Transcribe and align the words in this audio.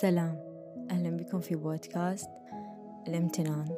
سلام. 0.00 0.38
أهلا 0.90 1.10
بكم 1.16 1.40
في 1.40 1.54
بودكاست 1.54 2.30
الامتنان. 3.08 3.68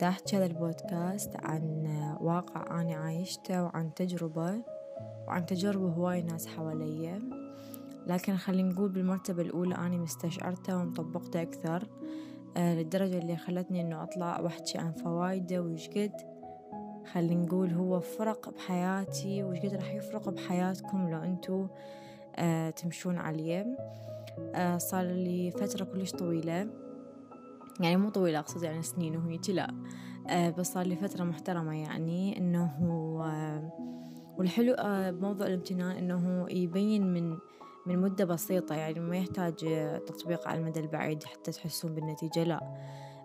دا 0.00 0.08
أحكي 0.08 0.36
هذا 0.36 0.46
البودكاست 0.46 1.36
عن 1.36 1.86
واقع 2.20 2.80
أنا 2.80 2.94
عايشته 2.94 3.64
وعن 3.64 3.94
تجربة 3.94 4.62
وعن 5.28 5.46
تجربة 5.46 5.88
هواي 5.88 6.22
ناس 6.22 6.46
حواليا 6.46 7.22
لكن 8.06 8.36
خلينا 8.36 8.72
نقول 8.72 8.88
بالمرتبة 8.88 9.42
الأولى 9.42 9.74
أنا 9.74 9.96
مستشعرته 9.96 10.76
ومطبقته 10.76 11.42
أكثر 11.42 11.88
آه 12.56 12.74
للدرجة 12.74 13.18
اللي 13.18 13.36
خلتني 13.36 13.80
إنه 13.80 14.02
أطلع 14.02 14.40
وأحكي 14.40 14.78
عن 14.78 14.92
فوايده 14.92 15.62
وشقد 15.62 16.12
خلينا 17.12 17.44
نقول 17.44 17.70
هو 17.70 18.00
فرق 18.00 18.50
بحياتي 18.50 19.44
وشقد 19.44 19.74
راح 19.74 19.94
يفرق 19.94 20.28
بحياتكم 20.28 21.08
لو 21.10 21.18
أنتوا 21.18 21.66
آه 22.36 22.70
تمشون 22.70 23.18
عليه. 23.18 23.76
صار 24.78 25.04
لي 25.04 25.50
فترة 25.50 25.84
كلش 25.84 26.12
طويلة. 26.12 26.70
يعني 27.80 27.96
مو 27.96 28.08
طويلة 28.10 28.38
أقصد 28.38 28.62
يعني 28.62 28.82
سنين 28.82 29.16
وهيك 29.16 29.50
لا. 29.50 29.74
آه 30.28 30.50
بس 30.50 30.72
صار 30.72 30.86
لي 30.86 30.96
فترة 30.96 31.24
محترمة 31.24 31.82
يعني 31.82 32.38
إنه 32.38 32.64
آه 33.24 33.72
والحلو 34.38 34.72
آه 34.72 35.10
بموضوع 35.10 35.46
الامتنان 35.46 35.96
إنه 35.96 36.46
يبين 36.50 37.12
من 37.14 37.38
من 37.86 37.98
مدة 37.98 38.24
بسيطة. 38.24 38.74
يعني 38.74 39.00
ما 39.00 39.16
يحتاج 39.16 39.54
تطبيق 40.06 40.48
على 40.48 40.60
المدى 40.60 40.80
البعيد 40.80 41.24
حتى 41.24 41.52
تحسون 41.52 41.94
بالنتيجة 41.94 42.44
لا. 42.44 42.60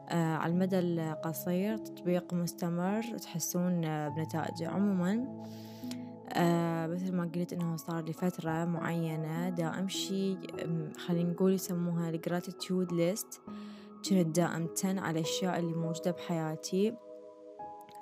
آه 0.10 0.36
على 0.36 0.54
المدى 0.54 0.80
القصير 0.80 1.78
تطبيق 1.78 2.34
مستمر 2.34 3.18
تحسون 3.18 3.82
بنتائجه 4.10 4.68
عموما 4.68 5.44
آه 6.34 6.88
مثل 6.88 7.16
ما 7.16 7.32
قلت 7.36 7.54
إنه 7.54 7.76
صار 7.78 8.04
لي 8.04 8.14
فترة 8.14 8.66
معينة 8.66 9.50
دا 9.50 9.80
أمشي 9.80 10.38
خلينا 11.08 11.32
نقول 11.32 11.54
يسموها 11.54 12.10
ال 12.10 12.18
gratitude 12.18 12.94
list 12.94 13.42
كنت 14.10 14.28
دا 14.40 14.46
أمتن 14.58 15.00
على 15.00 15.20
الأشياء 15.20 15.60
اللي 15.60 15.74
موجودة 15.74 16.12
بحياتي. 16.12 16.94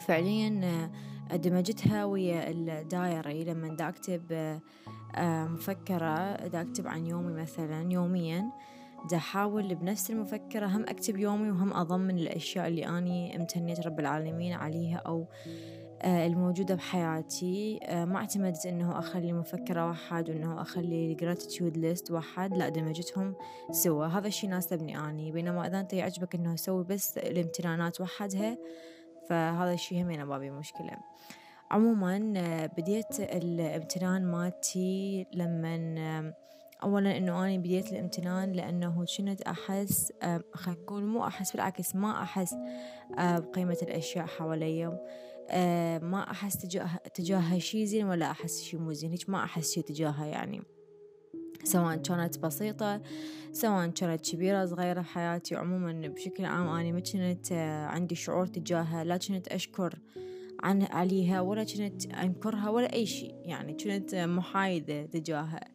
فعليا 0.02 0.90
دمجتها 1.34 2.06
ويا 2.06 2.50
ال 2.52 2.67
diary 2.67 3.44
لما 3.44 3.76
دا 3.76 3.90
أكتب 3.90 4.32
آه 5.16 5.46
مفكرة 5.46 6.48
دا 6.48 6.62
أكتب 6.62 6.88
عن 6.88 7.06
يومي 7.06 7.34
مثلا 7.42 7.92
يوميا 7.92 8.52
دا 9.12 9.18
أحاول 9.18 9.76
بنفس 9.76 10.12
المفكرة 10.12 10.66
هم 10.66 10.82
أكتب 10.82 11.18
يومي 11.18 11.52
وهم 11.52 11.74
أضمن 11.74 12.18
الأشياء 12.18 12.68
اللي 12.68 12.88
أني 12.88 13.36
امتنيت 13.36 13.80
رب 13.88 14.00
العالمين 14.00 14.54
عليها 14.54 14.98
أو 14.98 15.28
الموجودة 16.06 16.76
بحياتي. 16.76 17.80
ما 17.90 18.18
اعتمدت 18.18 18.66
إنه 18.66 19.00
أخلي 19.00 19.34
مفكرة 19.34 19.88
واحد 19.88 20.30
وإنه 20.30 20.62
أخلي 20.62 21.18
gratitude 21.22 21.76
list 21.76 22.12
واحد. 22.12 22.58
لا 22.58 22.70
دمجتهم 22.70 23.36
سوا. 23.72 24.06
هذا 24.06 24.28
الشي 24.28 24.48
يناسبني 24.48 25.00
أني. 25.00 25.32
بينما 25.32 25.68
إذا 25.68 25.80
أنت 25.80 25.94
يعجبك 25.94 26.36
إنه 26.36 26.54
أسوي 26.54 26.84
بس 26.84 27.18
الامتنانات 27.18 28.02
وحدها 28.02 28.58
فهذا 29.30 29.74
الشي 29.74 30.02
همين 30.02 30.24
ما 30.24 30.40
مشكلة. 30.40 30.98
عموما 31.72 32.18
بديت 32.78 33.20
الامتنان 33.20 34.32
مالتي 34.32 35.26
لمن 35.34 35.98
أولا 36.84 37.18
إنه 37.18 37.46
أنا 37.46 37.58
بديت 37.58 37.92
الامتنان 37.92 38.52
لأنه 38.52 39.06
كنت 39.18 39.42
أحس 39.42 40.14
خلينا 40.54 40.82
نقول 40.82 41.06
مو 41.06 41.28
أحس 41.28 41.52
بالعكس 41.52 41.96
ما 41.96 42.24
أحس 42.24 42.56
بقيمة 43.18 43.78
الأشياء 43.82 44.26
حواليا 44.26 45.00
ما 46.04 46.32
أحس 46.32 46.58
تجاه 46.58 46.98
تجاهها 47.14 47.60
شي 47.60 47.86
زين 47.86 48.06
ولا 48.06 48.32
أحس 48.32 48.62
شي 48.62 48.78
مو 48.78 48.94
زين. 48.94 49.12
هيك 49.12 49.30
ما 49.30 49.44
أحس 49.44 49.72
شي 49.72 49.82
تجاهها 49.82 50.26
يعني. 50.26 50.62
سواء 51.64 51.96
كانت 51.96 52.40
بسيطة 52.40 53.02
سواء 53.52 53.88
كانت 53.88 54.32
كبيرة 54.32 54.66
صغيرة 54.66 55.02
في 55.02 55.08
حياتي. 55.08 55.56
عموما 55.56 56.08
بشكل 56.08 56.46
عام 56.46 56.68
أنا 56.68 56.92
ما 56.92 57.00
كنت 57.00 57.52
عندي 57.90 58.16
شعور 58.16 58.46
تجاهها 58.46 59.04
لا 59.04 59.18
كنت 59.18 59.48
أشكر 59.48 60.00
عن 60.64 60.84
عليها 60.84 61.42
ولا 61.42 61.64
كنت 61.64 62.06
أنكرها 62.06 62.70
ولا 62.70 62.94
أي 62.94 63.06
شيء 63.06 63.36
يعني 63.46 63.74
كنت 63.74 64.16
محايدة 64.16 65.06
تجاهها 65.06 65.68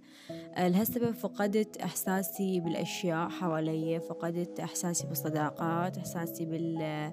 لهالسبب 0.59 1.11
فقدت 1.11 1.77
إحساسي 1.77 2.61
بالأشياء 2.61 3.29
حوالي 3.29 4.01
فقدت 4.01 4.61
إحساسي 4.61 5.07
بالصداقات 5.07 5.99
إحساسي 5.99 6.45
بال 6.45 7.13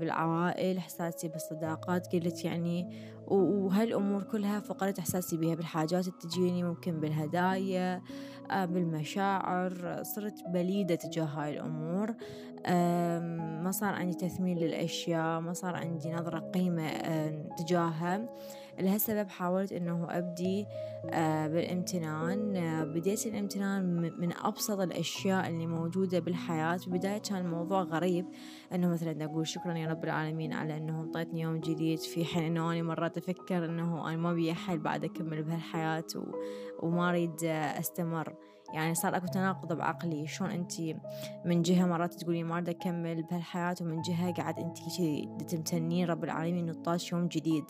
بالعوائل 0.00 0.76
إحساسي 0.78 1.28
بالصداقات 1.28 2.14
قلت 2.14 2.44
يعني 2.44 2.90
وهالأمور 3.26 4.22
كلها 4.22 4.60
فقدت 4.60 4.98
إحساسي 4.98 5.36
بها 5.36 5.54
بالحاجات 5.54 6.08
اللي 6.08 6.18
تجيني 6.18 6.62
ممكن 6.62 7.00
بالهدايا 7.00 8.02
بالمشاعر 8.50 9.98
صرت 10.02 10.34
بليدة 10.48 10.94
تجاه 10.94 11.24
هاي 11.24 11.50
الأمور. 11.50 12.14
ما 13.62 13.70
صار 13.70 13.94
عندي 13.94 14.14
تثمين 14.14 14.58
للأشياء 14.58 15.40
ما 15.40 15.52
صار 15.52 15.76
عندي 15.76 16.12
نظرة 16.12 16.38
قيمة 16.38 16.90
تجاهها. 17.58 18.28
لهالسبب 18.80 19.28
حاولت 19.28 19.72
أنه 19.72 20.06
أبدي 20.10 20.66
بالامتنان. 21.52 22.52
بديت 22.94 23.26
الامتنان 23.26 23.82
من 24.20 24.32
أبسط 24.36 24.80
الأشياء 24.80 25.48
اللي 25.48 25.66
موجودة 25.66 26.18
بالحياة. 26.18 26.76
في 26.76 26.86
البداية 26.86 27.18
كان 27.18 27.38
الموضوع 27.38 27.82
غريب 27.82 28.26
أنه 28.74 28.88
مثلا 28.88 29.24
أقول 29.24 29.46
شكرا 29.46 29.74
يا 29.74 29.88
رب 29.88 30.04
العالمين 30.04 30.52
على 30.52 30.76
أنه 30.76 31.00
انطيتني 31.00 31.40
يوم 31.40 31.60
جديد. 31.60 31.98
في 31.98 32.24
حين 32.24 32.42
أنه 32.42 32.72
أنا 32.72 32.82
مرات 32.82 33.18
أفكر 33.18 33.64
أنه 33.64 34.08
أنا 34.08 34.16
ما 34.16 34.32
بي 34.32 34.54
حل 34.54 34.78
بعد 34.78 35.04
أكمل 35.04 35.42
بهالحياة. 35.42 36.04
وما 36.82 37.10
أريد 37.10 37.44
أستمر. 37.44 38.34
يعني 38.74 38.94
صار 38.94 39.16
أكو 39.16 39.26
تناقض 39.26 39.72
بعقلي. 39.72 40.26
شلون 40.26 40.50
أنت 40.50 40.72
من 41.44 41.62
جهة 41.62 41.86
مرات 41.86 42.14
تقولي 42.14 42.42
ما 42.42 42.54
أريد 42.54 42.68
أكمل 42.68 43.22
بهالحياة 43.22 43.74
ومن 43.80 44.02
جهة 44.02 44.32
قاعد 44.32 44.58
أنت 44.58 44.78
تمتنين 45.50 46.06
رب 46.06 46.24
العالمين 46.24 46.68
إنه 46.68 46.82
طاش 46.82 47.12
يوم 47.12 47.28
جديد. 47.28 47.64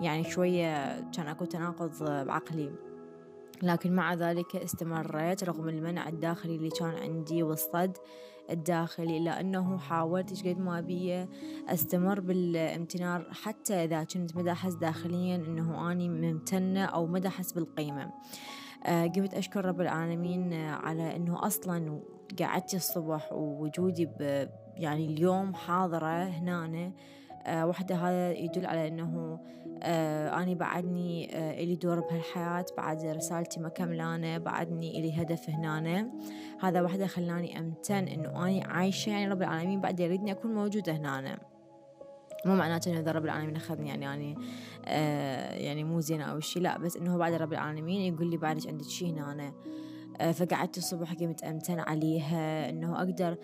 يعني 0.00 0.24
شوية 0.24 1.00
كان 1.10 1.26
أكو 1.26 1.44
تناقض 1.44 2.24
بعقلي. 2.26 2.72
لكن 3.62 3.92
مع 3.92 4.14
ذلك 4.14 4.56
استمريت 4.56 5.44
رغم 5.44 5.68
المنع 5.68 6.08
الداخلي 6.08 6.56
اللي 6.56 6.70
كان 6.70 6.88
عندي 6.88 7.42
والصد 7.42 7.96
الداخلي 8.50 9.16
إلا 9.16 9.40
أنه 9.40 9.78
حاولت 9.78 10.46
قد 10.46 10.58
ما 10.58 10.80
بي 10.80 11.26
أستمر 11.68 12.20
بالامتنان 12.20 13.24
حتى 13.32 13.74
إذا 13.74 14.04
كنت 14.04 14.36
مدى 14.36 14.52
أحس 14.52 14.74
داخليا 14.74 15.36
أنه 15.36 15.92
أني 15.92 16.08
ممتنة 16.08 16.84
أو 16.84 17.06
مدى 17.06 17.28
أحس 17.28 17.52
بالقيمة. 17.52 18.12
قمت 18.86 19.34
أشكر 19.34 19.64
رب 19.64 19.80
العالمين 19.80 20.54
على 20.54 21.16
أنه 21.16 21.46
أصلا 21.46 22.00
قعدت 22.40 22.74
الصبح 22.74 23.32
ووجودي 23.32 24.08
يعني 24.76 25.06
اليوم 25.06 25.54
حاضرة 25.54 26.24
هنا 26.24 26.92
أه 27.46 27.66
وحدة 27.66 27.94
هذا 27.94 28.32
يدل 28.32 28.66
على 28.66 28.88
أنه 28.88 29.38
أنا 29.82 30.54
بعدني 30.54 31.38
إلي 31.62 31.76
دور 31.76 32.00
بهالحياة 32.00 32.64
بعد 32.76 33.04
رسالتي 33.04 33.60
ما 33.60 33.68
كملانة 33.68 34.38
بعدني 34.38 34.98
إلي 34.98 35.22
هدف 35.22 35.50
هنا 35.50 36.10
هذا 36.60 36.82
وحدة 36.82 37.06
خلاني 37.06 37.58
أمتن 37.58 38.08
أنه 38.08 38.46
أنا 38.46 38.66
عايشة 38.66 39.10
يعني 39.10 39.28
رب 39.28 39.42
العالمين 39.42 39.80
بعد 39.80 40.00
يريدني 40.00 40.32
أكون 40.32 40.54
موجودة 40.54 40.92
هنا 40.92 41.38
مو 42.46 42.56
معناته 42.56 42.90
إنه 42.90 43.00
إذا 43.00 43.12
رب 43.12 43.24
العالمين 43.24 43.56
أخذني 43.56 43.88
يعني 43.88 44.04
يعني 44.04 44.38
آه 44.84 45.54
يعني 45.54 45.84
مو 45.84 46.00
زينة 46.00 46.24
أو 46.24 46.40
شي 46.40 46.60
لا 46.60 46.78
بس 46.78 46.96
إنه 46.96 47.16
بعد 47.16 47.32
رب 47.32 47.52
العالمين 47.52 48.14
يقول 48.14 48.30
لي 48.30 48.36
بعدك 48.36 48.66
عندك 48.66 48.84
شي 48.84 49.10
هنا. 49.10 49.32
أنا 49.32 49.52
فقعدت 50.32 50.78
الصبح 50.78 51.12
قمت 51.14 51.44
أمتن 51.44 51.80
عليها 51.80 52.70
إنه 52.70 52.98
أقدر 52.98 53.36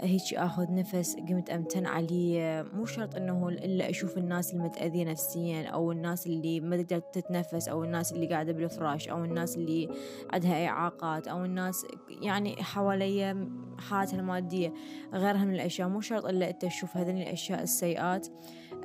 هيك 0.00 0.34
آخذ 0.34 0.74
نفس. 0.74 1.16
قمت 1.16 1.50
أمتن 1.50 1.86
عليه 1.86 2.66
مو 2.72 2.86
شرط 2.86 3.16
إنه 3.16 3.48
إلا 3.48 3.90
أشوف 3.90 4.18
الناس 4.18 4.54
المتاذيه 4.54 5.04
نفسيا 5.04 5.68
أو 5.68 5.92
الناس 5.92 6.26
اللي 6.26 6.60
ما 6.60 6.82
تقدر 6.82 6.98
تتنفس 6.98 7.68
أو 7.68 7.84
الناس 7.84 8.12
اللي 8.12 8.26
قاعدة 8.26 8.52
بالفراش 8.52 9.08
أو 9.08 9.24
الناس 9.24 9.56
اللي 9.56 9.88
عندها 10.32 10.66
إعاقات 10.66 11.28
أو 11.28 11.44
الناس 11.44 11.86
يعني 12.22 12.62
حواليا 12.62 13.50
حالتها 13.78 14.20
المادية 14.20 14.72
غيرها 15.14 15.44
من 15.44 15.54
الأشياء. 15.54 15.88
مو 15.88 16.00
شرط 16.00 16.26
إلا 16.26 16.50
أنت 16.50 16.64
تشوف 16.64 16.96
هذين 16.96 17.18
الأشياء 17.18 17.62
السيئات. 17.62 18.28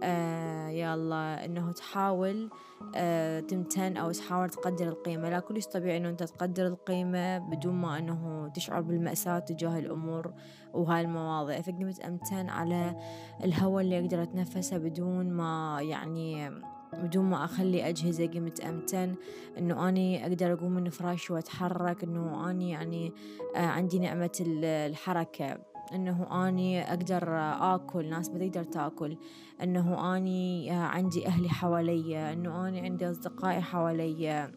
آه 0.03 0.67
يلا 0.69 1.45
إنه 1.45 1.71
تحاول 1.71 2.49
آه 2.95 3.39
تمتن 3.39 3.97
أو 3.97 4.11
تحاول 4.11 4.49
تقدر 4.49 4.87
القيمة. 4.87 5.29
لا 5.29 5.39
كلش 5.39 5.65
طبيعي 5.65 5.97
إنه 5.97 6.09
أنت 6.09 6.23
تقدر 6.23 6.67
القيمة 6.67 7.37
بدون 7.37 7.73
ما 7.73 7.97
إنه 7.97 8.51
تشعر 8.55 8.81
بالمأساة 8.81 9.39
تجاه 9.39 9.79
الأمور 9.79 10.33
وهاي 10.73 11.01
المواضيع. 11.01 11.61
فقمت 11.61 11.99
أمتن 11.99 12.49
على 12.49 12.95
الهواء 13.43 13.83
اللي 13.83 13.99
أقدر 13.99 14.23
أتنفسه 14.23 14.77
بدون 14.77 15.29
ما 15.29 15.77
يعني 15.81 16.51
بدون 16.93 17.25
ما 17.25 17.45
أخلي 17.45 17.89
أجهزة 17.89 18.27
قمت 18.27 18.59
أمتن 18.59 19.15
إنه 19.57 19.89
أني 19.89 20.27
أقدر 20.27 20.53
أقوم 20.53 20.71
من 20.71 20.89
فراشي 20.89 21.33
وأتحرك. 21.33 22.03
إنه 22.03 22.51
أني 22.51 22.69
يعني 22.69 23.13
عندي 23.55 23.99
نعمة 23.99 24.43
الحركة. 24.63 25.72
إنه 25.93 26.47
أني 26.47 26.89
أقدر 26.89 27.37
آكل 27.75 28.09
ناس 28.09 28.29
ما 28.29 28.39
تقدر 28.39 28.63
تأكل. 28.63 29.17
إنه 29.63 30.17
أني 30.17 30.71
عندي 30.71 31.27
أهلي 31.27 31.49
حواليا 31.49 32.33
إنه 32.33 32.67
أني 32.67 32.81
عندي 32.81 33.09
أصدقائي 33.09 33.61
حواليا. 33.61 34.51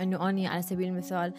إنه 0.00 0.28
أني 0.28 0.46
على 0.46 0.62
سبيل 0.62 0.88
المثال 0.88 1.32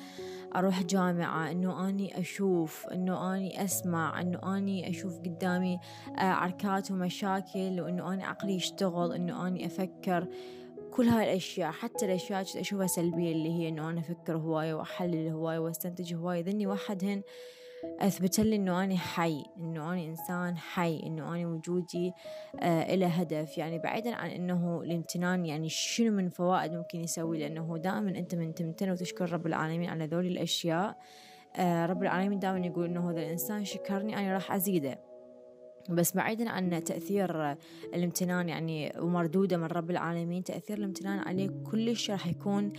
أروح 0.55 0.83
جامعة 0.83 1.51
إنه 1.51 1.89
أني 1.89 2.19
أشوف 2.19 2.87
إنه 2.87 3.35
أني 3.35 3.63
أسمع 3.63 4.21
إنه 4.21 4.57
أني 4.57 4.89
أشوف 4.89 5.19
قدامي 5.19 5.79
عركات 6.17 6.91
ومشاكل 6.91 7.81
وإنه 7.81 8.13
أني 8.13 8.23
عقلي 8.23 8.55
يشتغل 8.55 9.13
إنه 9.13 9.47
أني 9.47 9.65
أفكر. 9.65 10.27
كل 10.91 11.07
هاي 11.07 11.31
الأشياء 11.31 11.71
حتى 11.71 12.05
الأشياء 12.05 12.41
أشوفها 12.41 12.87
سلبية 12.87 13.31
اللي 13.31 13.49
هي 13.49 13.69
إنه 13.69 13.89
أنا 13.89 13.99
أفكر 13.99 14.37
هواية 14.37 14.73
وأحلل 14.73 15.27
هواية 15.27 15.59
وأستنتج 15.59 16.13
هواية. 16.13 16.41
ذني 16.41 16.67
وحدهن 16.67 17.21
أثبت 17.99 18.39
لي 18.39 18.55
إنه 18.55 18.83
أنا 18.83 18.97
حي 18.97 19.45
إنه 19.57 19.93
أنا 19.93 20.03
إنسان 20.03 20.57
حي 20.57 20.99
إنه 21.05 21.35
أنا 21.35 21.47
وجودي 21.47 22.13
آه 22.59 22.93
إلى 22.93 23.05
هدف. 23.05 23.57
يعني 23.57 23.79
بعيدا 23.79 24.15
عن 24.15 24.29
إنه 24.29 24.81
الامتنان 24.81 25.45
يعني 25.45 25.69
شنو 25.69 26.11
من 26.11 26.29
فوائد 26.29 26.73
ممكن 26.73 26.99
يسوي 26.99 27.39
لأنه 27.39 27.77
دائما 27.77 28.09
أنت 28.09 28.35
من 28.35 28.53
تمتن 28.53 28.89
وتشكر 28.89 29.31
رب 29.31 29.47
العالمين 29.47 29.89
على 29.89 30.05
ذولي 30.05 30.27
الأشياء. 30.27 30.97
آه 31.55 31.85
رب 31.85 32.03
العالمين 32.03 32.39
دائما 32.39 32.65
يقول 32.67 32.85
إنه 32.85 33.11
هذا 33.11 33.19
الإنسان 33.19 33.65
شكرني 33.65 34.17
أنا 34.17 34.33
راح 34.33 34.51
أزيده. 34.51 35.08
بس 35.89 36.15
بعيدا 36.15 36.49
عن 36.49 36.83
تأثير 36.83 37.55
الامتنان 37.93 38.49
يعني 38.49 38.93
ومردودة 38.99 39.57
من 39.57 39.65
رب 39.65 39.91
العالمين 39.91 40.43
تأثير 40.43 40.77
الامتنان 40.77 41.19
عليه 41.19 41.49
كلش 41.71 42.11
راح 42.11 42.27
يكون 42.27 42.73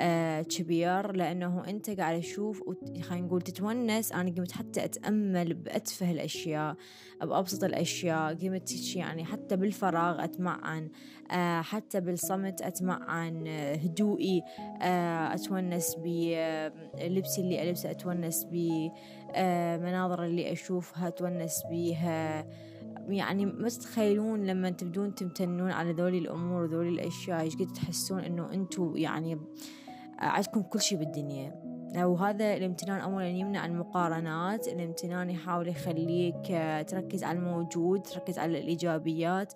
آه 0.00 0.42
كبير 0.42 1.12
لأنه 1.12 1.64
أنت 1.68 1.90
قاعد 1.90 2.20
تشوف 2.20 2.62
خلينا 3.02 3.26
نقول 3.26 3.42
تتونس 3.42 4.12
أنا 4.12 4.30
قمت 4.30 4.52
حتى 4.52 4.84
أتأمل 4.84 5.54
بأتفه 5.54 6.10
الأشياء 6.10 6.76
بأبسط 7.22 7.64
الأشياء 7.64 8.34
قمت 8.34 8.96
يعني 8.96 9.24
حتى 9.24 9.56
بالفراغ 9.56 10.24
أتمعن 10.24 10.88
آه 11.30 11.60
حتى 11.60 12.00
بالصمت 12.00 12.62
أتمعن 12.62 13.46
هدوئي 13.84 14.42
آه 14.82 15.34
أتونس 15.34 15.94
بلبسي 15.94 17.40
اللي 17.40 17.62
ألبسه 17.62 17.90
أتونس 17.90 18.46
ب 18.52 18.54
مناظر 19.82 20.24
اللي 20.24 20.52
أشوفها 20.52 21.08
أتونس 21.08 21.62
بيها 21.70 22.46
يعني 23.08 23.46
ما 23.46 23.68
تتخيلون 23.68 24.46
لما 24.46 24.70
تبدون 24.70 25.14
تمتنون 25.14 25.70
على 25.70 25.92
ذولي 25.92 26.18
الأمور 26.18 26.62
وذولي 26.62 26.88
الأشياء 26.88 27.40
إيش 27.40 27.56
قد 27.56 27.72
تحسون 27.72 28.18
إنه 28.18 28.52
أنتوا 28.52 28.98
يعني 28.98 29.38
عندكم 30.18 30.62
كل 30.62 30.80
شي 30.80 30.96
بالدنيا؟ 30.96 31.74
وهذا 31.96 32.54
الامتنان 32.54 33.00
أولا 33.00 33.28
يمنع 33.28 33.66
المقارنات 33.66 34.68
الامتنان 34.68 35.30
يحاول 35.30 35.68
يخليك 35.68 36.46
تركز 36.88 37.24
على 37.24 37.38
الموجود 37.38 38.02
تركز 38.02 38.38
على 38.38 38.58
الإيجابيات 38.58 39.52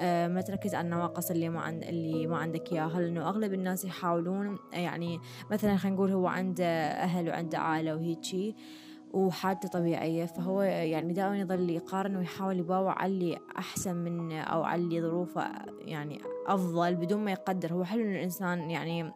ما 0.00 0.40
تركز 0.40 0.74
على 0.74 0.84
النواقص 0.84 1.30
اللي 1.30 1.48
ما 1.48 1.60
عند 1.60 1.84
اللي 1.84 2.26
ما 2.26 2.38
عندك 2.38 2.72
إياها. 2.72 3.00
لأنه 3.00 3.28
أغلب 3.28 3.54
الناس 3.54 3.84
يحاولون 3.84 4.58
يعني 4.72 5.18
مثلا 5.50 5.76
خلينا 5.76 5.96
نقول 5.96 6.10
هو 6.10 6.26
عنده 6.26 6.66
أهل 6.88 7.28
وعنده 7.28 7.58
عائلة 7.58 7.94
وهيجي 7.94 8.56
وحالته 9.14 9.68
طبيعية 9.68 10.24
فهو 10.24 10.62
يعني 10.62 11.12
دائما 11.12 11.38
يظل 11.38 11.70
يقارن 11.70 12.16
ويحاول 12.16 12.58
يباوع 12.58 12.92
على 12.92 13.12
اللي 13.12 13.38
أحسن 13.58 13.96
منه 13.96 14.40
أو 14.40 14.62
على 14.62 14.82
اللي 14.82 15.02
ظروفه 15.02 15.50
يعني 15.78 16.20
أفضل 16.46 16.94
بدون 16.94 17.24
ما 17.24 17.30
يقدر. 17.30 17.72
هو 17.72 17.84
حلو 17.84 18.02
إن 18.02 18.14
الإنسان 18.14 18.70
يعني 18.70 19.12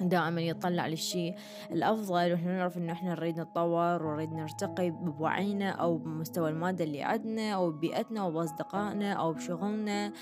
دائما 0.00 0.40
يطلع 0.40 0.86
للشيء 0.86 1.34
الأفضل 1.72 2.32
وإحنا 2.32 2.56
نعرف 2.56 2.76
إنه 2.76 2.92
إحنا 2.92 3.10
نريد 3.10 3.40
نتطور 3.40 4.06
ونريد 4.06 4.32
نرتقي 4.32 4.90
بوعينا 4.90 5.70
أو 5.70 5.98
بمستوى 5.98 6.50
المادة 6.50 6.84
اللي 6.84 7.02
عندنا 7.02 7.54
أو 7.54 7.70
ببيئتنا 7.70 8.20
أو 8.20 8.30
بأصدقائنا 8.30 9.12
أو 9.12 9.32
بشغلنا 9.32 10.12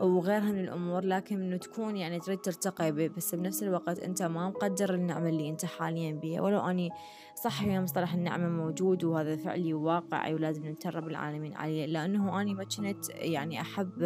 وغيرها 0.00 0.52
من 0.52 0.60
الأمور 0.60 1.04
لكن 1.04 1.42
إنه 1.42 1.56
تكون 1.56 1.96
يعني 1.96 2.20
تريد 2.20 2.38
ترتقي 2.38 2.92
بس 2.92 3.34
بنفس 3.34 3.62
الوقت 3.62 3.98
أنت 3.98 4.22
ما 4.22 4.48
مقدر 4.48 4.94
النعمة 4.94 5.28
اللي 5.28 5.48
أنت 5.48 5.64
حاليا 5.64 6.12
بيها. 6.12 6.40
ولو 6.40 6.60
أني 6.60 6.90
صح 7.34 7.62
هي 7.62 7.80
مصطلح 7.80 8.14
النعمة 8.14 8.48
موجود 8.48 9.04
وهذا 9.04 9.36
فعلي 9.36 9.74
وواقعي 9.74 10.34
ولازم 10.34 10.66
نترب 10.66 11.08
العالمين 11.08 11.54
عليه 11.54 11.86
لأنه 11.86 12.40
أني 12.40 12.54
ما 12.54 12.64
كنت 12.64 13.08
يعني 13.10 13.60
أحب 13.60 14.02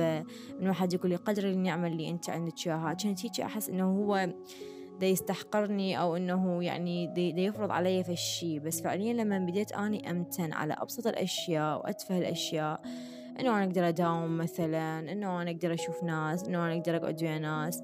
من 0.60 0.68
واحد 0.68 0.92
يقول 0.92 1.10
لي 1.10 1.16
قدر 1.16 1.44
النعمة 1.48 1.86
اللي 1.86 2.10
أنت 2.10 2.30
عندك 2.30 2.66
إياها 2.66 2.94
كنت 2.94 3.26
هيك 3.26 3.40
أحس 3.40 3.68
إنه 3.68 3.84
هو 3.84 4.28
دا 5.00 5.06
يستحقرني 5.06 6.00
أو 6.00 6.16
إنه 6.16 6.64
يعني 6.64 7.06
دا 7.06 7.40
يفرض 7.40 7.70
علي 7.70 8.04
في 8.04 8.12
الشي. 8.12 8.58
بس 8.58 8.80
فعليا 8.80 9.12
لما 9.12 9.38
بديت 9.38 9.72
أني 9.72 10.10
أمتن 10.10 10.52
على 10.52 10.76
أبسط 10.78 11.06
الأشياء 11.06 11.78
وأتفه 11.78 12.18
الأشياء 12.18 12.80
إنه 13.40 13.56
أنا 13.56 13.64
أقدر 13.64 13.88
أداوم 13.88 14.38
مثلا 14.38 15.12
إنه 15.12 15.42
أنا 15.42 15.50
أقدر 15.50 15.74
أشوف 15.74 16.04
ناس 16.04 16.44
إنه 16.44 16.66
أنا 16.66 16.74
أقدر 16.74 16.96
أقعد 16.96 17.22
ويا 17.22 17.38
ناس. 17.38 17.82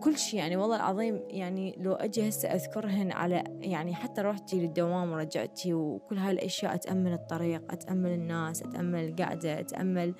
كل 0.00 0.16
شيء 0.16 0.40
يعني 0.40 0.56
والله 0.56 0.76
العظيم 0.76 1.20
يعني 1.28 1.74
لو 1.78 1.92
أجي 1.92 2.28
هسه 2.28 2.48
أذكرهن 2.48 3.12
على 3.12 3.44
يعني 3.60 3.94
حتى 3.94 4.20
روحتي 4.20 4.60
للدوام 4.60 5.12
ورجعتي 5.12 5.74
وكل 5.74 6.18
هاي 6.18 6.32
الأشياء 6.32 6.74
أتأمل 6.74 7.12
الطريق 7.12 7.72
أتأمل 7.72 8.10
الناس 8.10 8.62
أتأمل 8.62 9.08
القعدة 9.08 9.60
أتأمل 9.60 10.14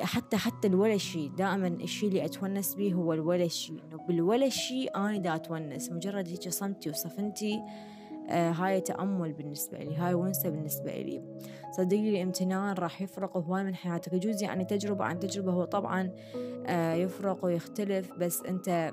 حتى 0.00 0.36
حتى 0.36 0.68
الولا 0.68 0.96
شيء 0.96 1.30
دائما 1.30 1.66
الشيء 1.66 2.08
اللي 2.08 2.24
أتونس 2.24 2.74
به 2.74 2.92
هو 2.92 3.12
الولا 3.12 3.48
شيء 3.48 3.80
إنه 3.84 4.06
بالولا 4.06 4.48
شيء 4.48 4.96
أنا 4.96 5.18
دا 5.18 5.34
أتونس. 5.34 5.90
مجرد 5.90 6.28
هيك 6.28 6.48
صمتي 6.48 6.90
وصفنتي 6.90 7.60
آه 8.28 8.50
هاي 8.50 8.80
تأمل 8.80 9.32
بالنسبة 9.32 9.78
لي 9.78 9.96
هاي 9.96 10.14
ونسة 10.14 10.48
بالنسبة 10.48 10.92
لي. 10.92 11.22
صدقني 11.76 12.10
الامتنان 12.10 12.74
راح 12.74 13.02
يفرق 13.02 13.36
هواي 13.36 13.64
من 13.64 13.74
حياتك. 13.74 14.12
يجوز 14.12 14.42
يعني 14.42 14.64
تجربة 14.64 15.04
عن 15.04 15.18
تجربة 15.18 15.52
هو 15.52 15.64
طبعا 15.64 16.10
آه 16.66 16.94
يفرق 16.94 17.44
ويختلف. 17.44 18.12
بس 18.12 18.42
أنت 18.42 18.92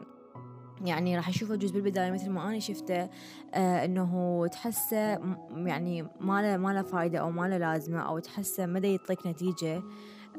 يعني 0.85 1.15
راح 1.15 1.29
أشوفه 1.29 1.55
جزء 1.55 1.73
بالبداية 1.73 2.11
مثل 2.11 2.29
ما 2.29 2.47
أنا 2.49 2.59
شفته 2.59 3.09
آه 3.53 3.85
إنه 3.85 4.47
تحسه 4.47 5.19
يعني 5.65 6.07
ما 6.19 6.41
له 6.41 6.57
ما 6.57 6.73
له 6.73 6.81
فايدة 6.81 7.19
أو 7.19 7.31
ما 7.31 7.47
له 7.47 7.57
لازمة 7.57 7.99
أو 7.99 8.19
تحسه 8.19 8.65
ما 8.65 8.79
يعطيك 8.79 9.27
نتيجة. 9.27 9.75
آه، 9.77 9.83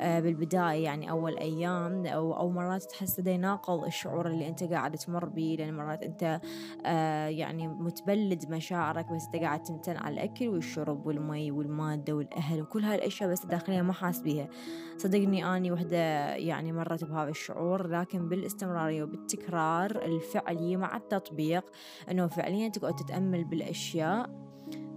بالبداية 0.02 0.84
يعني 0.84 1.10
أول 1.10 1.38
أيام 1.38 2.06
أو, 2.06 2.36
أو 2.36 2.50
مرات 2.50 2.82
تحس 2.82 3.20
ده 3.20 3.30
يناقض 3.30 3.84
الشعور 3.84 4.26
اللي 4.26 4.48
أنت 4.48 4.64
قاعد 4.64 4.96
تمر 4.96 5.28
بيه 5.28 5.56
لأن 5.56 5.74
مرات 5.74 6.02
أنت 6.02 6.40
آه، 6.86 7.26
يعني 7.26 7.68
متبلد 7.68 8.50
مشاعرك 8.50 9.12
بس 9.12 9.24
أنت 9.26 9.42
قاعد 9.42 9.62
تمتن 9.62 9.96
على 9.96 10.14
الأكل 10.14 10.48
والشرب 10.48 11.06
والمي 11.06 11.50
والمادة 11.50 12.12
والأهل 12.12 12.62
وكل 12.62 12.84
هاي 12.84 12.94
الأشياء 12.94 13.30
بس 13.30 13.46
داخليا 13.46 13.82
ما 13.82 13.92
حاس 13.92 14.20
بيها. 14.20 14.48
صدقني 14.96 15.56
أني 15.56 15.72
وحدة 15.72 16.34
يعني 16.34 16.72
مرت 16.72 17.04
بهذا 17.04 17.30
الشعور 17.30 17.86
لكن 17.86 18.28
بالإستمرارية 18.28 19.02
وبالتكرار 19.02 19.90
الفعلي 20.04 20.76
مع 20.76 20.96
التطبيق 20.96 21.64
أنه 22.10 22.26
فعليا 22.26 22.68
تقعد 22.68 22.94
تتأمل 22.94 23.44
بالأشياء 23.44 24.51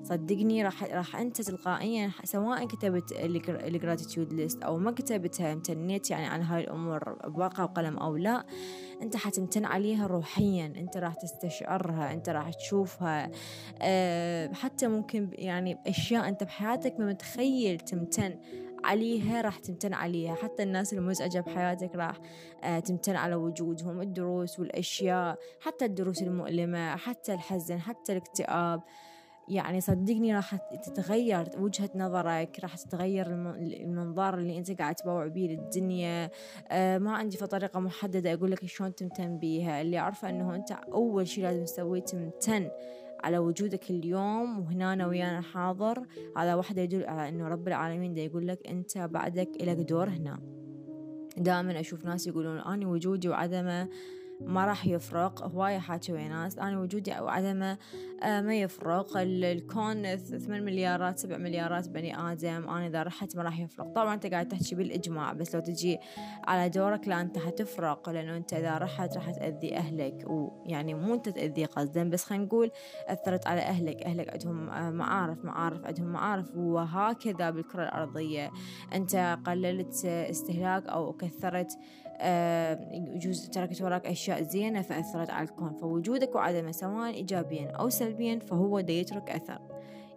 صدقني 0.05 0.63
راح 0.63 0.83
راح 0.83 1.15
أنت 1.15 1.41
تلقائيا 1.41 2.11
سواء 2.23 2.67
كتبت 2.67 3.11
ال 3.51 3.59
gratitude 3.59 4.33
list 4.33 4.63
أو 4.63 4.77
ما 4.77 4.91
كتبتها 4.91 5.53
امتنيت 5.53 6.09
يعني 6.11 6.25
عن 6.25 6.41
هاي 6.41 6.63
الأمور 6.63 7.13
بورقه 7.27 7.63
وقلم 7.63 7.97
أو 7.97 8.15
لا 8.15 8.45
أنت 9.01 9.15
حتمتن 9.15 9.65
عليها 9.65 10.07
روحيا 10.07 10.65
أنت 10.65 10.97
راح 10.97 11.13
تستشعرها 11.13 12.13
أنت 12.13 12.29
راح 12.29 12.53
تشوفها. 12.53 13.31
أه 13.81 14.53
حتى 14.53 14.87
ممكن 14.87 15.29
يعني 15.33 15.77
أشياء 15.87 16.27
أنت 16.27 16.43
بحياتك 16.43 16.99
ما 16.99 17.05
متخيل 17.05 17.79
تمتن 17.79 18.39
عليها 18.83 19.41
راح 19.41 19.59
تمتن 19.59 19.93
عليها. 19.93 20.35
حتى 20.35 20.63
الناس 20.63 20.93
المزعجة 20.93 21.39
بحياتك 21.39 21.95
راح 21.95 22.19
آه، 22.63 22.79
تمتن 22.79 23.15
على 23.15 23.35
وجودهم 23.35 24.01
الدروس 24.01 24.59
والأشياء 24.59 25.37
حتى 25.61 25.85
الدروس 25.85 26.21
المؤلمة 26.21 26.95
حتى 26.95 27.33
الحزن 27.33 27.79
حتى 27.79 28.11
الاكتئاب. 28.11 28.81
يعني 29.47 29.81
صدقني 29.81 30.35
راح 30.35 30.55
تتغير 30.55 31.49
وجهة 31.57 31.89
نظرك 31.95 32.59
راح 32.63 32.75
تتغير 32.75 33.27
المنظار 33.57 34.37
اللي 34.37 34.57
أنت 34.57 34.71
قاعد 34.81 34.95
تبوع 34.95 35.27
بيه 35.27 35.47
للدنيا. 35.47 36.29
آه 36.71 36.97
ما 36.97 37.11
عندي 37.11 37.37
في 37.37 37.47
طريقة 37.47 37.79
محددة 37.79 38.33
أقول 38.33 38.51
لك 38.51 38.65
شلون 38.65 38.95
تمتن 38.95 39.37
بيها. 39.37 39.81
اللي 39.81 39.97
أعرفه 39.97 40.29
إنه 40.29 40.55
أنت 40.55 40.71
أول 40.71 41.27
شيء 41.27 41.43
لازم 41.43 41.63
تسويه 41.63 42.01
تمتن 42.01 42.69
على 43.23 43.37
وجودك 43.37 43.89
اليوم 43.89 44.59
وهنا 44.59 45.07
ويانا 45.07 45.41
حاضر. 45.41 46.05
هذا 46.37 46.55
واحدة 46.55 46.81
يدل 46.81 47.05
على 47.05 47.29
إنه 47.29 47.47
رب 47.47 47.67
العالمين 47.67 48.13
دا 48.13 48.21
يقول 48.21 48.47
لك 48.47 48.67
أنت 48.67 48.97
بعدك 48.97 49.49
لك 49.61 49.77
دور 49.77 50.09
هنا. 50.09 50.39
دائما 51.37 51.79
أشوف 51.79 52.05
ناس 52.05 52.27
يقولون 52.27 52.57
اني 52.57 52.85
وجودي 52.85 53.29
وعدمه 53.29 53.89
ما 54.41 54.65
راح 54.65 54.85
يفرق. 54.85 55.43
هواية 55.43 55.79
حاكي 55.79 56.13
ويا 56.13 56.27
ناس. 56.27 56.59
أنا 56.59 56.79
وجودي 56.79 57.11
أو 57.11 57.27
عدمه 57.27 57.77
آه، 58.23 58.41
ما 58.41 58.55
يفرق. 58.55 59.17
الكون 59.17 60.15
ثمان 60.15 60.65
مليارات 60.65 61.19
سبع 61.19 61.37
مليارات 61.37 61.89
بني 61.89 62.31
آدم. 62.31 62.69
أنا 62.69 62.87
إذا 62.87 63.03
رحت 63.03 63.35
ما 63.35 63.43
راح 63.43 63.59
يفرق. 63.59 63.93
طبعا 63.93 64.13
أنت 64.13 64.25
قاعد 64.25 64.47
تحكي 64.47 64.75
بالإجماع 64.75 65.33
بس 65.33 65.55
لو 65.55 65.61
تجي 65.61 65.99
على 66.47 66.69
دورك 66.69 67.07
لا 67.07 67.21
أنت 67.21 67.37
حتفرق. 67.37 68.09
لأنه 68.09 68.37
أنت 68.37 68.53
إذا 68.53 68.77
رحت 68.77 69.15
راح 69.15 69.31
تأذي 69.31 69.77
أهلك. 69.77 70.23
ويعني 70.27 70.93
مو 70.93 71.13
أنت 71.13 71.29
تأذي 71.29 71.65
قصدا 71.65 72.09
بس 72.09 72.23
خلينا 72.23 72.45
نقول 72.45 72.71
أثرت 73.07 73.47
على 73.47 73.61
أهلك. 73.61 74.03
أهلك 74.03 74.29
عندهم 74.29 74.69
آه، 74.69 74.89
معارف 74.89 75.45
معارف 75.45 75.85
عندهم 75.85 76.07
معارف. 76.07 76.55
وهكذا 76.55 77.49
بالكرة 77.49 77.83
الأرضية. 77.83 78.51
أنت 78.93 79.37
قللت 79.45 80.05
استهلاك 80.05 80.87
أو 80.87 81.13
كثرت 81.13 81.77
يجوز 82.91 83.49
تركت 83.49 83.81
وراك 83.81 84.07
أشياء 84.07 84.43
زينة 84.43 84.81
فأثرت 84.81 85.29
على 85.29 85.47
الكون. 85.47 85.73
فوجودك 85.73 86.35
وعدمه 86.35 86.71
سواء 86.71 87.13
إيجابيا 87.13 87.71
أو 87.71 87.89
سلبيا 87.89 88.39
فهو 88.39 88.79
دا 88.79 88.93
يترك 88.93 89.29
أثر. 89.29 89.59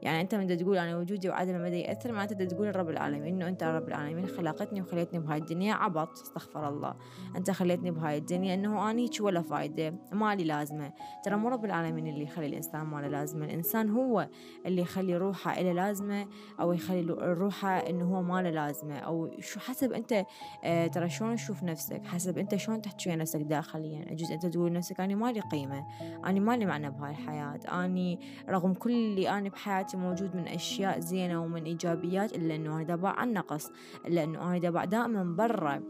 يعني 0.03 0.21
أنت 0.21 0.35
من 0.35 0.57
تقول 0.57 0.79
أنا 0.79 0.97
وجودي 0.97 1.29
وعدمي 1.29 1.59
ما 1.59 1.69
يأثر 1.69 2.13
معناته 2.13 2.45
تقول 2.45 2.77
رب 2.77 2.91
العالمين 2.91 3.35
إنه 3.35 3.49
أنت 3.49 3.63
رب 3.63 3.89
العالمين 3.89 4.27
خلقتني 4.27 4.81
وخليتني 4.81 5.19
بهاي 5.19 5.39
الدنيا. 5.39 5.75
عبط 5.75 6.13
استغفر 6.13 6.69
الله. 6.69 6.95
أنت 7.37 7.51
خليتني 7.51 7.91
بهاي 7.91 8.19
الدنيا 8.19 8.55
إنه 8.55 8.91
أني 8.91 9.03
هيك 9.03 9.21
ولا 9.21 9.43
فايدة. 9.43 9.95
ما 10.13 10.35
لي 10.35 10.45
لازمة. 10.45 10.93
ترى 11.25 11.37
مو 11.37 11.49
رب 11.49 11.65
العالمين 11.65 12.07
اللي 12.07 12.23
يخلي 12.23 12.47
الإنسان 12.47 12.87
ما 12.87 13.01
له 13.01 13.09
لازمة. 13.09 13.45
الإنسان 13.45 13.91
هو 13.91 14.29
اللي 14.67 14.83
يخلي 14.83 15.17
روحه 15.17 15.61
إله 15.61 15.73
لازمة 15.73 16.27
أو 16.61 16.73
يخلي 16.73 17.01
روحه 17.21 17.69
إنه 17.69 18.05
هو 18.05 18.23
ما 18.23 18.43
له 18.43 18.51
لازمة. 18.51 18.99
أو 18.99 19.31
شو 19.41 19.61
حسب 19.61 19.93
أنت 19.93 20.25
آه 20.65 20.87
ترى 20.87 21.09
شلون 21.09 21.37
تشوف 21.37 21.63
نفسك؟ 21.63 22.07
حسب 22.07 22.39
أنت 22.39 22.57
شلون 22.57 22.81
تحكي 22.81 23.17
نفسك 23.17 23.41
داخليا؟ 23.41 24.13
أجوز 24.13 24.33
أنت 24.33 24.47
تقول 24.47 24.73
نفسك 24.73 25.01
أنا 25.01 25.15
ما 25.15 25.33
لي 25.33 25.41
قيمة. 25.41 25.87
أنا 26.25 26.41
ما 26.41 26.57
لي 26.57 26.67
معنى 26.67 26.91
بهاي 26.91 27.11
الحياة. 27.11 27.85
أني 27.85 28.21
رغم 28.49 28.75
كل 28.75 28.91
اللي 28.91 29.31
أنا 29.31 29.49
بحياتي 29.49 29.88
حياتي 29.89 29.97
موجود 29.97 30.37
من 30.37 30.49
أشياء 30.49 31.01
زينة 31.01 31.45
ومن 31.45 31.65
إيجابيات 31.65 32.33
إلا 32.33 32.55
أنه 32.55 32.77
أنا 32.77 32.83
دابع 32.83 33.11
عن 33.11 33.33
نقص 33.33 33.71
إلا 34.07 34.25
أنه 34.25 34.43
أنا 34.43 34.59
دابع 34.59 34.85
دائما 34.85 35.23
برا 35.23 35.83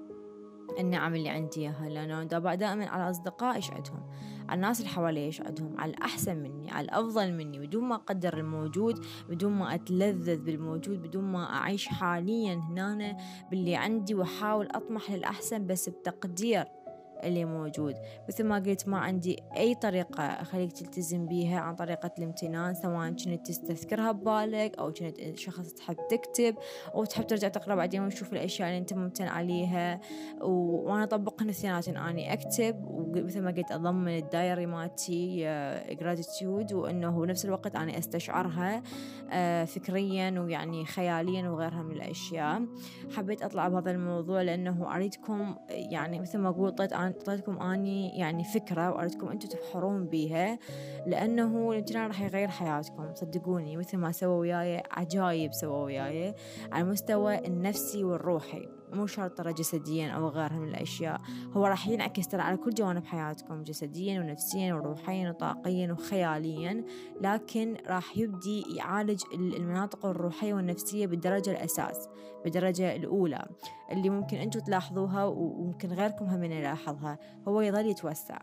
النعم 0.78 1.14
اللي 1.14 1.28
عندي 1.28 1.60
إياها 1.60 1.88
لأنه 1.88 2.24
دابع 2.24 2.54
دائما 2.54 2.86
على 2.86 3.10
أصدقائي 3.10 3.56
إيش 3.56 3.70
عندهم 3.70 4.02
على 4.48 4.56
الناس 4.56 4.80
اللي 4.80 4.90
حوالي 4.90 5.24
إيش 5.24 5.40
عندهم 5.40 5.80
على 5.80 5.90
الأحسن 5.90 6.36
مني 6.36 6.70
على 6.70 6.84
الأفضل 6.84 7.32
مني 7.32 7.58
بدون 7.58 7.84
ما 7.84 7.94
أقدر 7.94 8.38
الموجود 8.38 9.04
بدون 9.28 9.52
ما 9.52 9.74
أتلذذ 9.74 10.36
بالموجود 10.36 11.02
بدون 11.02 11.24
ما 11.24 11.54
أعيش 11.54 11.88
حاليا 11.88 12.54
هنا 12.54 13.16
باللي 13.50 13.76
عندي 13.76 14.14
وأحاول 14.14 14.68
أطمح 14.70 15.10
للأحسن 15.10 15.66
بس 15.66 15.88
بتقدير. 15.88 16.64
اللي 17.24 17.44
موجود. 17.44 17.94
مثل 18.28 18.44
ما 18.44 18.56
قلت 18.56 18.88
ما 18.88 18.98
عندي 18.98 19.42
أي 19.56 19.74
طريقة 19.74 20.22
أخليك 20.24 20.72
تلتزم 20.72 21.26
بيها 21.26 21.60
عن 21.60 21.74
طريقة 21.74 22.10
الامتنان 22.18 22.74
سواء 22.74 23.08
كنت 23.10 23.46
تستذكرها 23.46 24.12
ببالك 24.12 24.78
أو 24.78 24.92
كنت 24.92 25.38
شخص 25.38 25.72
تحب 25.72 25.96
تكتب 26.10 26.54
أو 26.94 27.04
تحب 27.04 27.26
ترجع 27.26 27.48
تقرأ 27.48 27.74
بعدين 27.74 28.02
وتشوف 28.02 28.32
الأشياء 28.32 28.68
اللي 28.68 28.78
أنت 28.78 28.94
ممتن 28.94 29.26
عليها. 29.26 30.00
وأنا 30.40 31.04
أطبقهن 31.04 31.48
اثنيناتن 31.48 31.96
أني 31.96 32.32
أكتب 32.32 32.84
ومثل 32.84 33.42
ما 33.42 33.50
قلت 33.50 33.72
أضمن 33.72 34.18
ال 34.18 34.26
diary 34.26 34.66
مالتي 34.66 35.40
gratitude 36.00 36.72
وأنه 36.72 37.20
بنفس 37.20 37.44
الوقت 37.44 37.76
أنا 37.76 37.98
أستشعرها 37.98 38.82
آه، 39.30 39.64
فكريا 39.64 40.40
ويعني 40.40 40.84
خياليا 40.84 41.48
وغيرها 41.48 41.82
من 41.82 41.92
الأشياء. 41.92 42.66
حبيت 43.16 43.42
أطلع 43.42 43.68
بهذا 43.68 43.90
الموضوع 43.90 44.42
لأنه 44.42 44.94
أريدكم 44.94 45.56
يعني 45.70 46.20
مثل 46.20 46.38
ما 46.38 46.50
قلت 46.50 46.92
طيت 47.12 47.28
أعطيتكم 47.28 47.62
أني 47.62 48.18
يعني 48.18 48.44
فكرة 48.44 48.90
وأردكم 48.90 49.28
أنتم 49.28 49.48
تبحرون 49.48 50.06
بيها 50.06 50.58
لأنه 51.06 51.70
الامتنان 51.70 52.06
راح 52.06 52.20
يغير 52.20 52.48
حياتكم 52.48 53.14
صدقوني 53.14 53.76
مثل 53.76 53.96
ما 53.96 54.12
سووا 54.12 54.40
وياي 54.40 54.82
عجايب 54.90 55.52
سووا 55.52 55.84
وياي 55.84 56.34
على 56.72 56.84
المستوى 56.84 57.46
النفسي 57.46 58.04
والروحي. 58.04 58.77
مو 58.92 59.06
شرط 59.06 59.38
ترى 59.38 59.52
جسديا 59.52 60.10
أو 60.10 60.28
غيرها 60.28 60.58
من 60.58 60.68
الأشياء. 60.68 61.20
هو 61.52 61.66
راح 61.66 61.88
ينعكس 61.88 62.28
ترى 62.28 62.42
على 62.42 62.56
كل 62.56 62.70
جوانب 62.70 63.04
حياتكم 63.04 63.62
جسديا 63.62 64.20
ونفسيا 64.20 64.74
وروحيا 64.74 65.30
وطاقيا 65.30 65.92
وخياليا. 65.92 66.84
لكن 67.20 67.76
راح 67.86 68.18
يبدي 68.18 68.76
يعالج 68.76 69.22
المناطق 69.34 70.06
الروحية 70.06 70.54
والنفسية 70.54 71.06
بالدرجة 71.06 71.50
الأساس 71.50 72.08
بالدرجة 72.44 72.96
الأولى. 72.96 73.48
اللي 73.92 74.10
ممكن 74.10 74.36
أنتم 74.36 74.60
تلاحظوها 74.60 75.24
وممكن 75.24 75.88
غيركم 75.88 76.24
هم 76.24 76.44
يلاحظها 76.44 77.18
هو 77.48 77.60
يظل 77.60 77.86
يتوسع. 77.86 78.38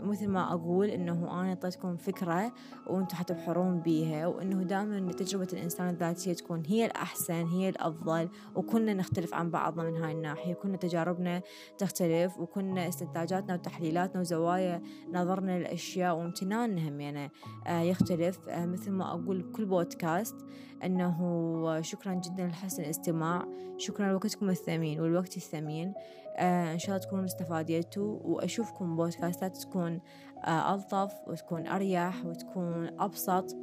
مثل 0.00 0.28
ما 0.28 0.52
أقول 0.52 0.88
إنه 0.88 1.40
أنا 1.40 1.48
أعطيتكم 1.48 1.96
فكرة 1.96 2.52
وأنتم 2.86 3.16
حتبحرون 3.16 3.80
بيها 3.80 4.26
وإنه 4.26 4.62
دائما 4.62 5.12
تجربة 5.12 5.48
الإنسان 5.52 5.88
الذاتية 5.88 6.32
تكون 6.32 6.62
هي 6.66 6.86
الأحسن 6.86 7.46
هي 7.46 7.68
الأفضل 7.68 8.28
وكنا 8.54 8.94
نختلف 8.94 9.34
عن 9.34 9.50
بعضنا 9.50 9.90
من 9.90 9.96
هاي 9.96 10.12
الناحية. 10.12 10.54
كنا 10.54 10.76
تجاربنا 10.76 11.42
تختلف 11.78 12.38
وكنا 12.38 12.88
استنتاجاتنا 12.88 13.54
وتحليلاتنا 13.54 14.20
وزوايا 14.20 14.82
نظرنا 15.12 15.58
للأشياء 15.58 16.16
وامتناننا 16.16 16.88
همينة 16.88 17.30
آه، 17.66 17.80
يختلف. 17.80 18.48
آه، 18.48 18.66
مثل 18.66 18.90
ما 18.90 19.10
أقول 19.10 19.42
بكل 19.42 19.64
بودكاست 19.64 20.36
أنه 20.84 21.80
شكرا 21.80 22.14
جدا 22.14 22.46
لحسن 22.46 22.82
الاستماع. 22.82 23.46
شكرا 23.78 24.08
لوقتكم 24.08 24.50
الثمين 24.50 25.00
والوقت 25.00 25.36
الثمين. 25.36 25.94
آه 26.36 26.72
إن 26.72 26.78
شاء 26.78 26.96
الله 26.96 27.06
تكونوا 27.06 27.24
استفاديتوا 27.24 28.18
وأشوفكم 28.22 28.96
بودكاستات 28.96 29.56
تكون 29.56 30.00
آه 30.44 30.74
ألطف 30.74 31.14
وتكون 31.26 31.66
أريح 31.66 32.26
وتكون 32.26 33.00
أبسط 33.00 33.56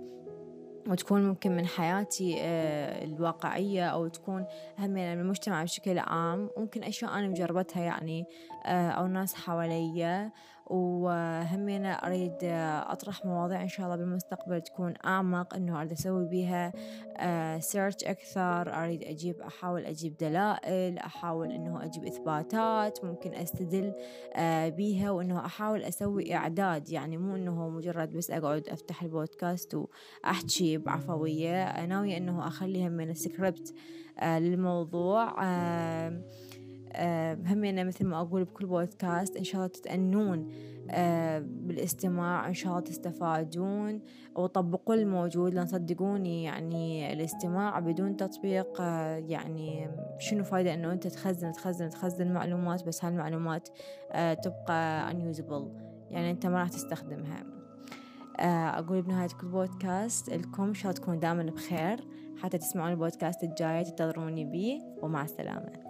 وتكون 0.89 1.27
ممكن 1.27 1.55
من 1.55 1.65
حياتي 1.65 2.35
آه 2.39 3.05
الواقعية 3.05 3.87
أو 3.87 4.07
تكون 4.07 4.45
هم 4.79 4.89
من 4.89 4.99
المجتمع 5.13 5.63
بشكل 5.63 5.99
عام. 5.99 6.49
ممكن 6.57 6.83
أشياء 6.83 7.13
أنا 7.19 7.27
مجربتها 7.27 7.83
يعني 7.83 8.25
أو 8.65 9.07
ناس 9.07 9.35
حواليا. 9.35 10.31
وهمينة 10.67 11.91
أريد 11.93 12.37
أطرح 12.43 13.25
مواضيع 13.25 13.61
إن 13.61 13.67
شاء 13.67 13.85
الله 13.85 13.95
بالمستقبل 13.95 14.61
تكون 14.61 14.93
أعمق 15.05 15.55
إنه 15.55 15.79
أريد 15.79 15.91
أسوي 15.91 16.25
بيها 16.25 16.73
سيرش 17.59 17.95
أكثر 18.03 18.83
أريد 18.83 19.03
أجيب 19.03 19.41
أحاول 19.41 19.85
أجيب 19.85 20.17
دلائل 20.17 20.97
أحاول 20.97 21.51
إنه 21.51 21.85
أجيب 21.85 22.05
إثباتات 22.05 23.05
ممكن 23.05 23.33
أستدل 23.33 23.93
بيها 24.77 25.11
وإنه 25.11 25.45
أحاول 25.45 25.83
أسوي 25.83 26.35
إعداد 26.35 26.89
يعني 26.89 27.17
مو 27.17 27.35
إنه 27.35 27.69
مجرد 27.69 28.13
بس 28.13 28.31
أقعد 28.31 28.69
أفتح 28.69 29.03
البودكاست 29.03 29.75
وأحكي 29.75 30.77
بعفوية 30.77 31.85
ناوية 31.85 32.17
إنه 32.17 32.47
أخليها 32.47 32.89
من 32.89 33.13
سكريبت 33.13 33.73
للموضوع 34.23 35.35
همينا 37.45 37.83
مثل 37.83 38.05
ما 38.05 38.21
أقول 38.21 38.43
بكل 38.43 38.65
بودكاست 38.65 39.37
إن 39.37 39.43
شاء 39.43 39.55
الله 39.55 39.67
تتأنون 39.67 40.47
بالاستماع 41.41 42.47
إن 42.47 42.53
شاء 42.53 42.71
الله 42.71 42.83
تستفادون 42.83 44.01
وطبقوا 44.35 44.95
الموجود 44.95 45.53
لأن 45.53 45.65
صدقوني 45.65 46.43
يعني 46.43 47.13
الاستماع 47.13 47.79
بدون 47.79 48.17
تطبيق 48.17 48.81
يعني 49.29 49.89
شنو 50.19 50.43
فايدة 50.43 50.73
إنه 50.73 50.91
أنت 50.91 51.07
تخزن 51.07 51.51
تخزن 51.51 51.89
تخزن 51.89 52.33
معلومات 52.33 52.83
بس 52.87 53.05
هالمعلومات 53.05 53.69
تبقى 54.43 55.11
unusable. 55.11 55.83
يعني 56.11 56.31
أنت 56.31 56.45
ما 56.45 56.59
راح 56.59 56.69
تستخدمها. 56.69 57.43
أقول 58.79 59.01
بنهاية 59.01 59.29
كل 59.41 59.47
بودكاست 59.47 60.29
لكم 60.29 60.63
إن 60.63 60.73
شاء 60.73 60.91
الله 60.91 61.01
تكونوا 61.01 61.19
دائما 61.19 61.43
بخير. 61.43 61.99
حتى 62.41 62.57
تسمعون 62.57 62.91
البودكاست 62.91 63.43
الجاي 63.43 63.83
تنتظروني 63.83 64.45
بيه 64.45 64.79
ومع 65.01 65.23
السلامة. 65.23 65.82